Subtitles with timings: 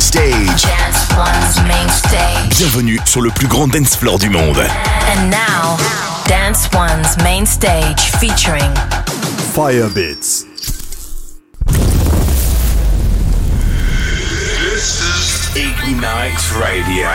[0.00, 0.64] stage.
[1.16, 2.58] One's main stage.
[2.58, 4.58] Bienvenue sur le plus grand dance floor du monde.
[4.58, 5.76] And now,
[6.26, 8.74] Dance One's main stage featuring
[9.52, 10.46] Firebits.
[14.58, 15.00] This
[15.54, 17.08] is Radio.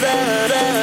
[0.00, 0.73] The.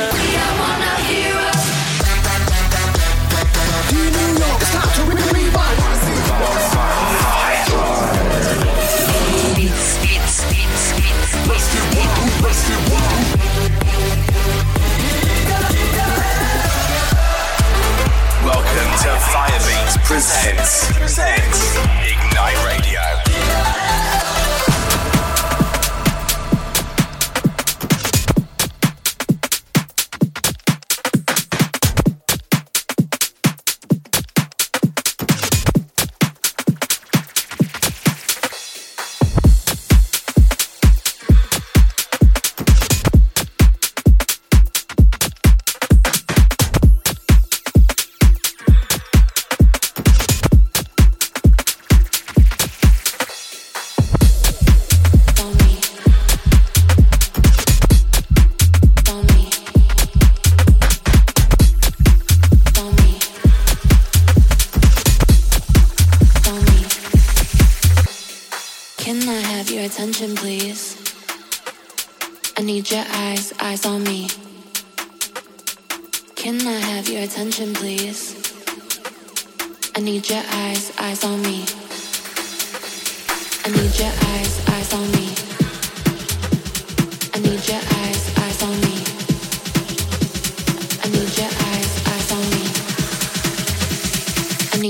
[19.99, 22.90] presents, presents Ignite Radio.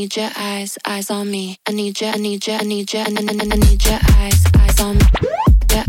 [0.02, 1.60] need your eyes, eyes on me.
[1.68, 4.00] I need your, I need your, I need your, I, I, I, I need your
[4.18, 5.06] eyes, eyes on me.
[5.70, 5.86] Yeah.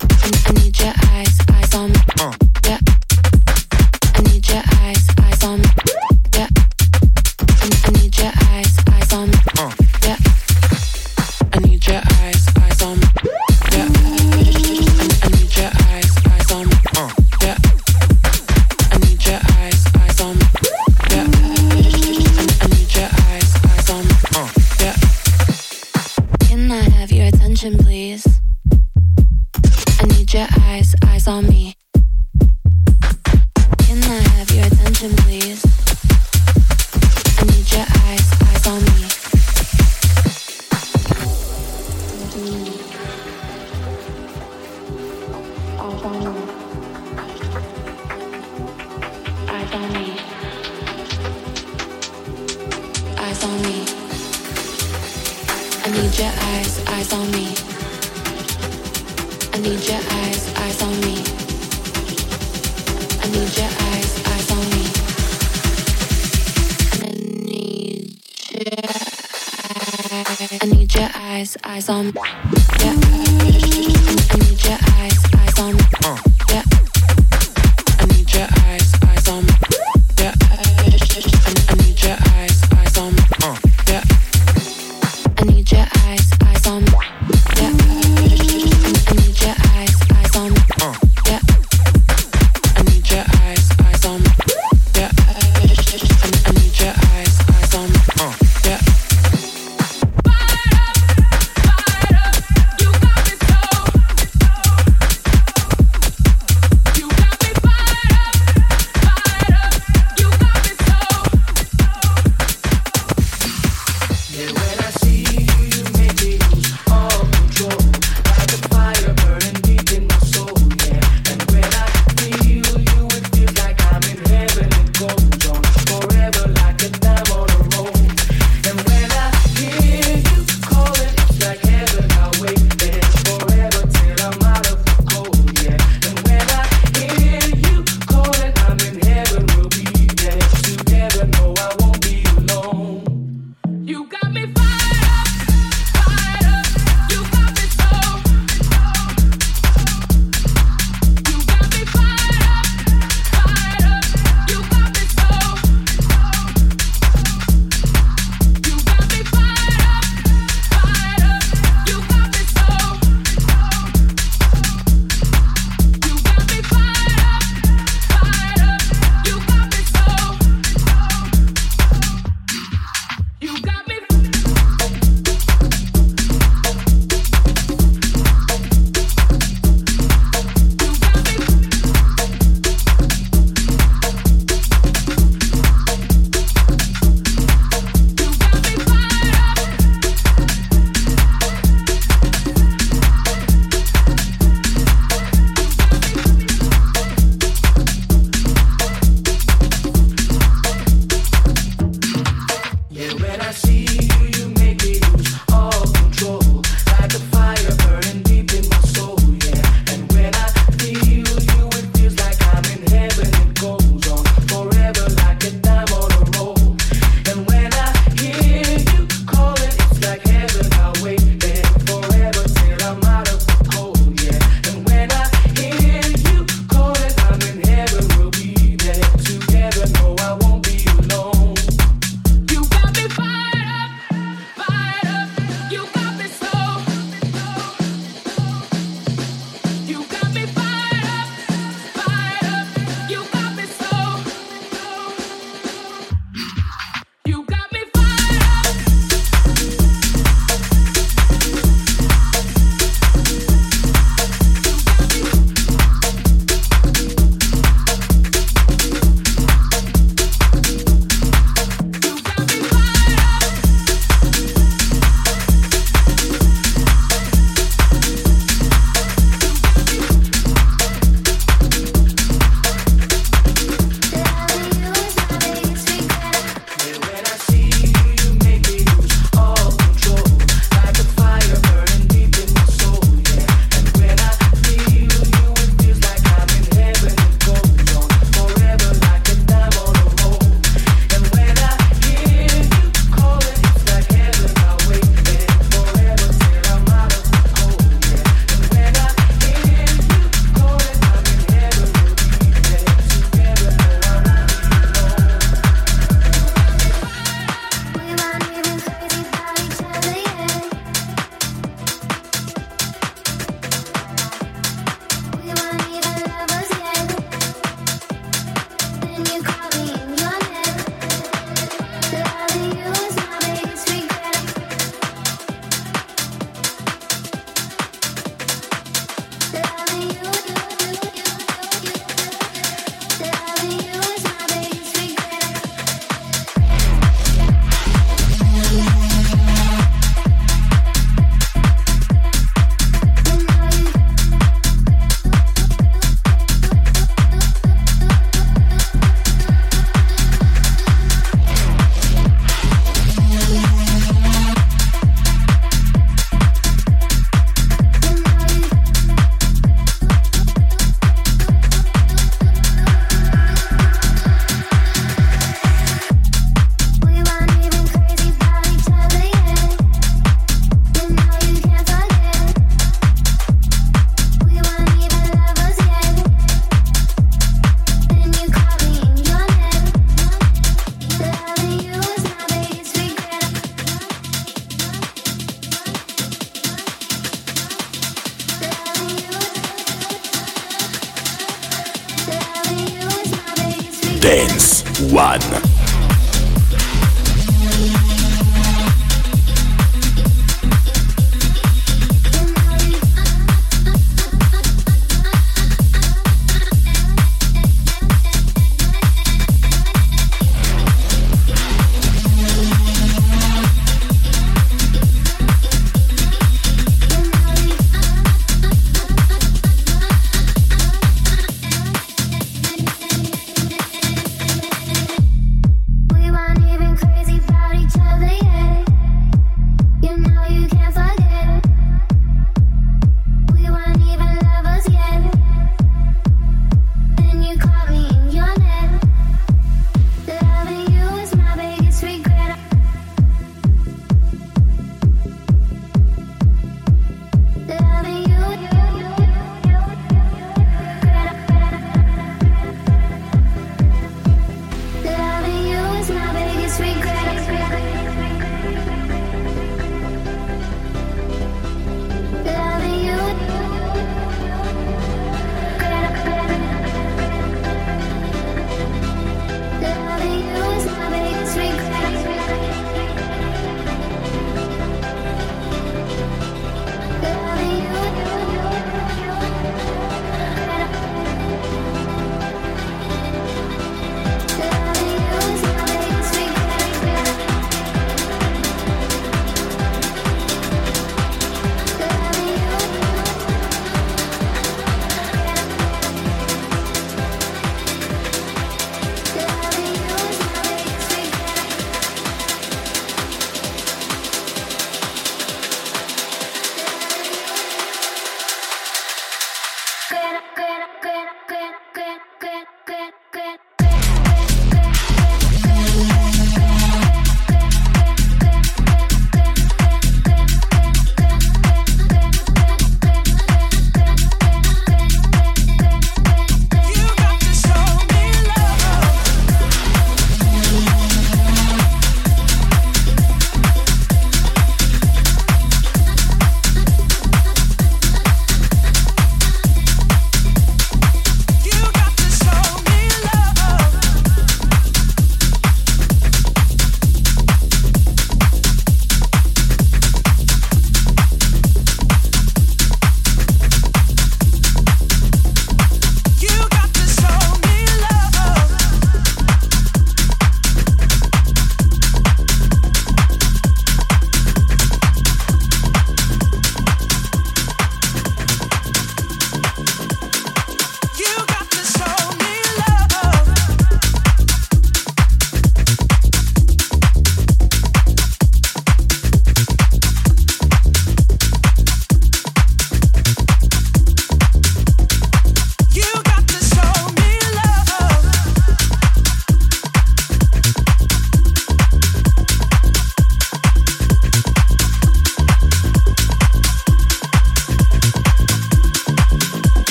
[0.00, 1.40] I, I need your eyes.
[1.50, 1.55] eyes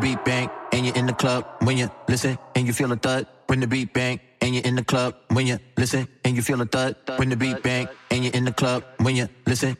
[0.00, 3.58] rebank and you're in the club when you listen and you feel a thud when
[3.58, 6.66] the beat bang and you're in the club when you listen and you feel a
[6.66, 9.74] thud when the beat bang and you're in the club when you listen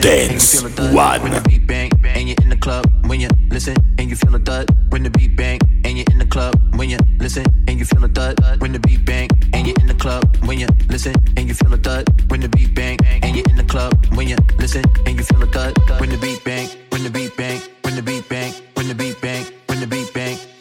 [0.00, 1.20] Dance and you feel a thud one.
[1.20, 4.34] when the beat bang and you're in the club when you listen and you feel
[4.34, 7.78] a thud when the beat bang and you're in the club when you listen and
[7.78, 10.68] you feel a thud when the beat bang and you're in the club when you
[10.88, 13.92] listen and you feel a thud when the beat bang and you're in the club
[14.16, 17.36] when you listen and you feel a thud when the beat bang when the beat
[17.36, 20.10] bang when the beat bang when the beat bang when the beat bang when the
[20.14, 20.55] beat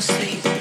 [0.00, 0.57] sleep.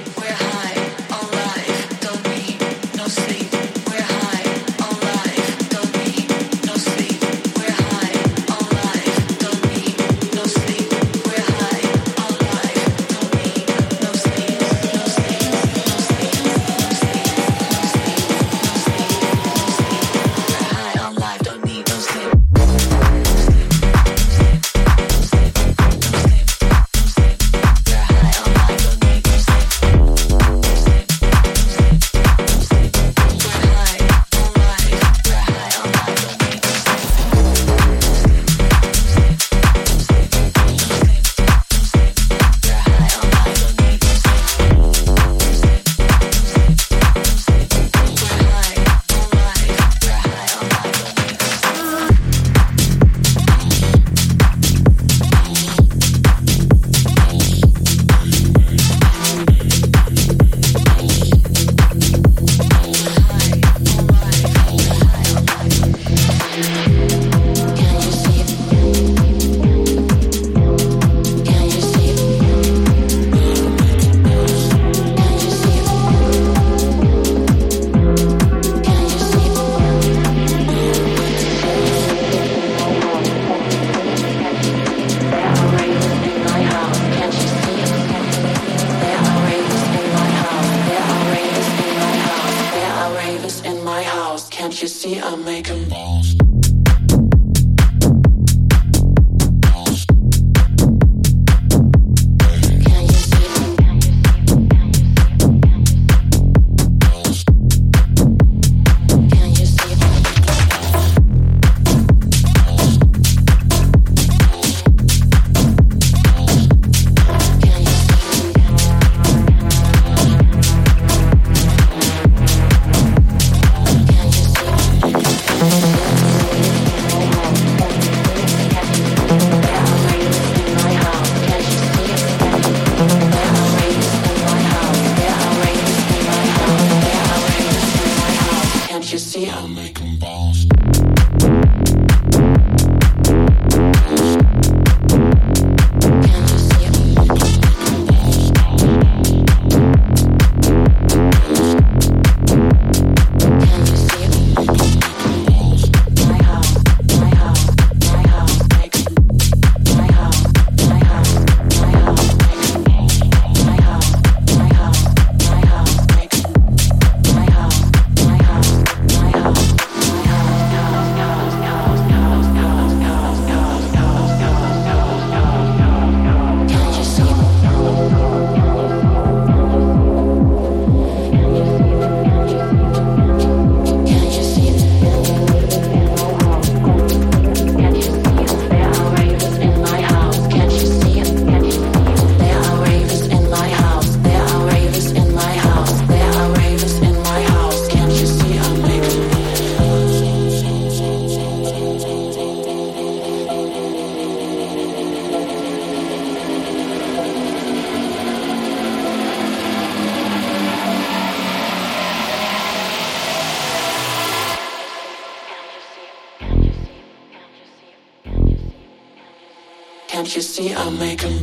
[220.87, 221.36] I'll make them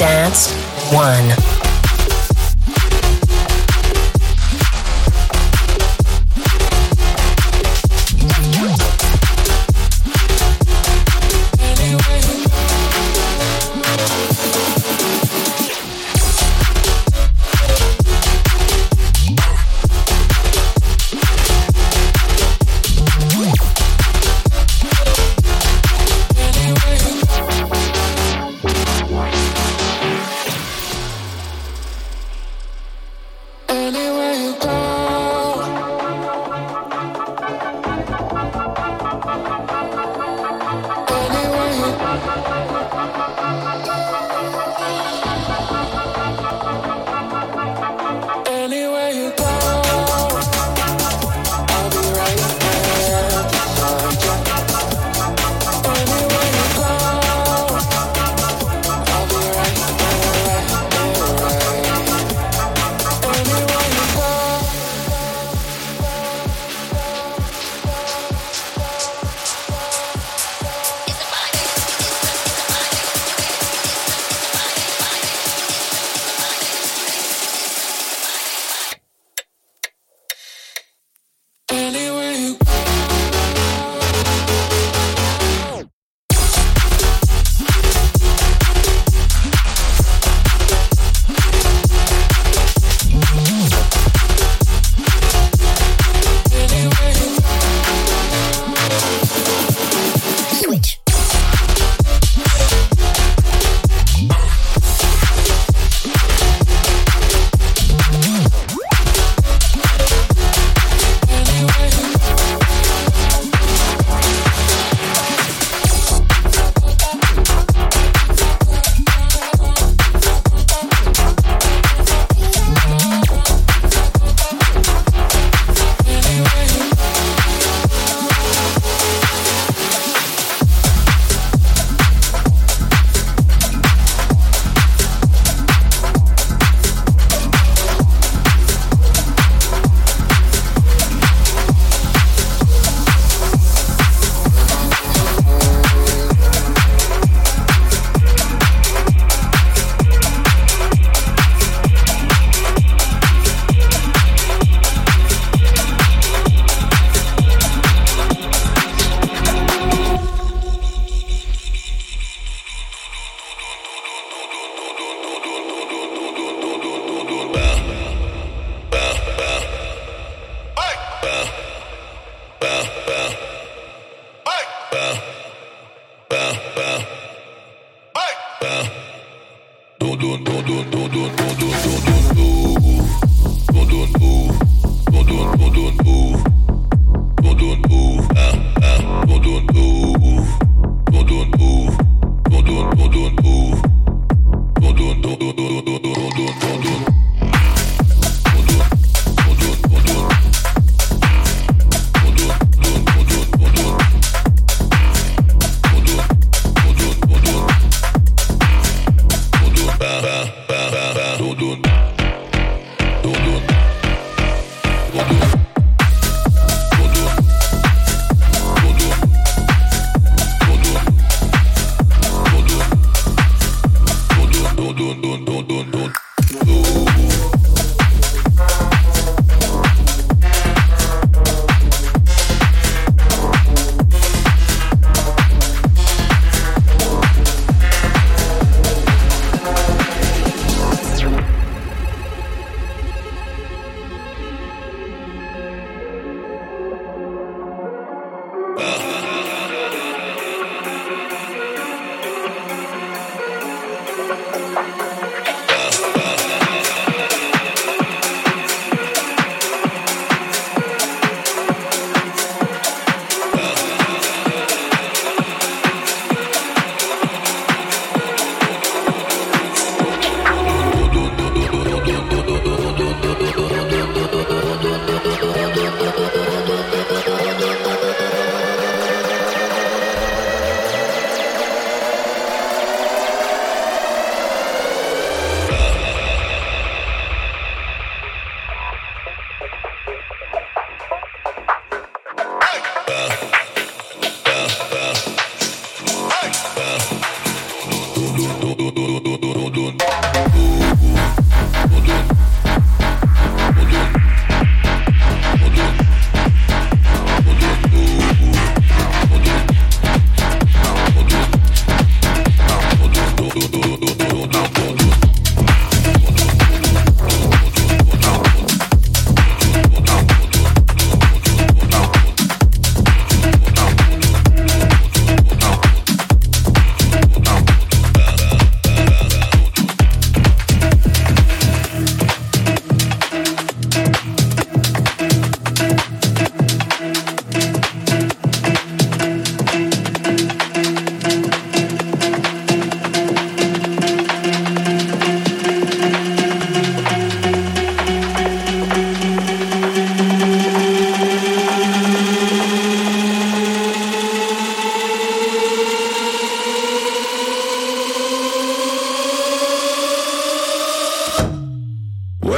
[0.00, 0.59] Dance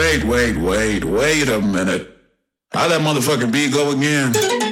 [0.02, 2.08] wait, wait, wait, wait a minute.
[2.72, 4.71] How that motherfucking beat go again?